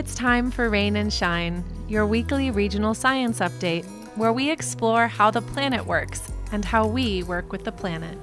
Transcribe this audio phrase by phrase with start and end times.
[0.00, 3.84] it's time for Rain and Shine, your weekly regional science update,
[4.16, 8.16] where we explore how the planet works and how we work with the planet.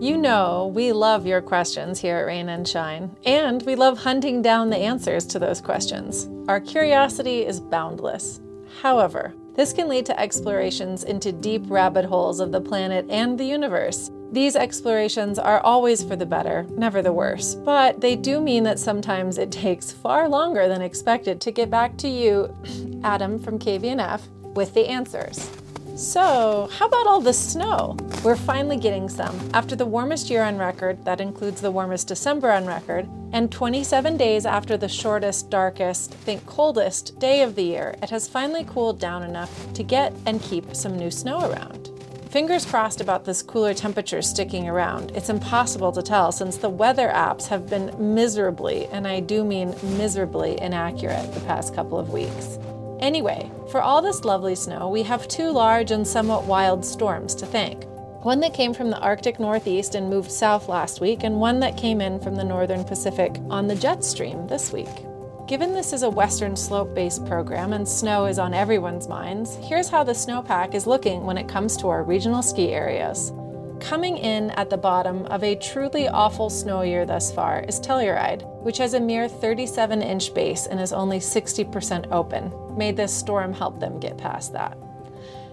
[0.00, 4.42] You know, we love your questions here at Rain and Shine, and we love hunting
[4.42, 6.28] down the answers to those questions.
[6.46, 8.40] Our curiosity is boundless.
[8.80, 13.44] However, this can lead to explorations into deep rabbit holes of the planet and the
[13.44, 14.08] universe.
[14.34, 18.80] These explorations are always for the better, never the worse, but they do mean that
[18.80, 22.52] sometimes it takes far longer than expected to get back to you,
[23.04, 24.22] Adam from KVNF,
[24.56, 25.48] with the answers.
[25.94, 27.96] So, how about all the snow?
[28.24, 29.38] We're finally getting some.
[29.54, 34.16] After the warmest year on record, that includes the warmest December on record, and 27
[34.16, 38.98] days after the shortest, darkest, think coldest day of the year, it has finally cooled
[38.98, 41.93] down enough to get and keep some new snow around.
[42.34, 45.12] Fingers crossed about this cooler temperature sticking around.
[45.12, 49.72] It's impossible to tell since the weather apps have been miserably, and I do mean
[49.96, 52.58] miserably, inaccurate the past couple of weeks.
[52.98, 57.46] Anyway, for all this lovely snow, we have two large and somewhat wild storms to
[57.46, 57.84] thank.
[58.24, 61.76] One that came from the Arctic Northeast and moved south last week, and one that
[61.76, 64.90] came in from the Northern Pacific on the jet stream this week.
[65.46, 69.90] Given this is a western slope based program and snow is on everyone's minds, here's
[69.90, 73.30] how the snowpack is looking when it comes to our regional ski areas.
[73.78, 78.46] Coming in at the bottom of a truly awful snow year thus far is Telluride,
[78.62, 82.50] which has a mere 37 inch base and is only 60% open.
[82.74, 84.78] May this storm help them get past that.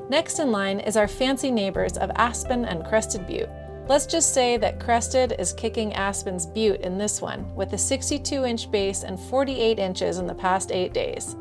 [0.09, 3.50] Next in line is our fancy neighbors of Aspen and Crested Butte.
[3.88, 8.46] Let's just say that Crested is kicking Aspen's Butte in this one, with a 62
[8.46, 11.36] inch base and 48 inches in the past eight days.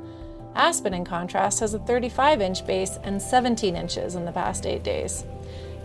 [0.56, 4.82] Aspen, in contrast, has a 35 inch base and 17 inches in the past eight
[4.82, 5.24] days.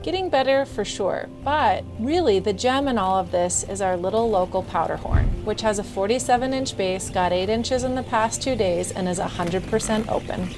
[0.01, 4.29] Getting better for sure, but really the gem in all of this is our little
[4.29, 8.55] local Powderhorn, which has a 47 inch base, got 8 inches in the past two
[8.55, 10.49] days, and is 100% open.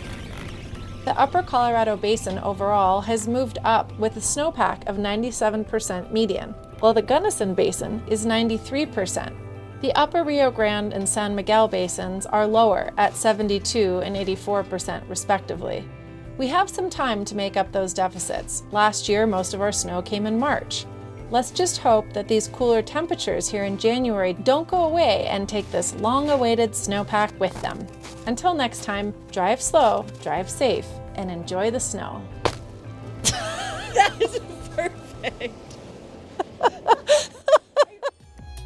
[1.07, 6.49] The upper Colorado Basin overall has moved up with a snowpack of 97% median,
[6.81, 9.33] while the Gunnison Basin is 93%.
[9.79, 15.87] The upper Rio Grande and San Miguel basins are lower at 72 and 84% respectively.
[16.37, 18.63] We have some time to make up those deficits.
[18.73, 20.85] Last year, most of our snow came in March.
[21.29, 25.69] Let's just hope that these cooler temperatures here in January don't go away and take
[25.71, 27.85] this long awaited snowpack with them.
[28.27, 32.21] Until next time, drive slow, drive safe, and enjoy the snow.
[33.23, 34.39] that is
[34.73, 35.53] perfect.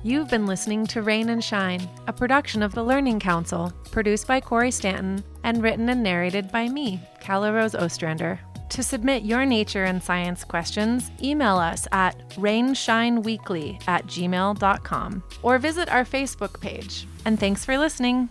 [0.04, 4.40] You've been listening to Rain and Shine, a production of the Learning Council, produced by
[4.40, 8.40] Kori Stanton and written and narrated by me, Calla Rose Ostrander.
[8.72, 15.90] To submit your nature and science questions, email us at rainshineweekly at gmail.com or visit
[15.90, 17.06] our Facebook page.
[17.26, 18.30] And thanks for listening.